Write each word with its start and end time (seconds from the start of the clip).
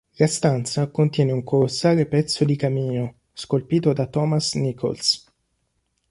La 0.17 0.25
stanza 0.25 0.87
contiene 0.89 1.31
un 1.31 1.43
colossale 1.43 2.07
pezzo 2.07 2.43
di 2.43 2.55
camino, 2.55 3.17
scolpito 3.33 3.93
da 3.93 4.07
Thomas 4.07 4.55
Nicholls. 4.55 5.27